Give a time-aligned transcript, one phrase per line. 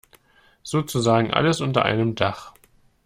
[0.63, 2.55] Sozusagen alles unter einem Dach.